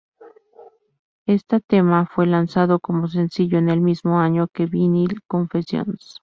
[1.27, 6.17] Esta tema fue lanzado como sencillo en el mismo año que "Vinyl Confessions".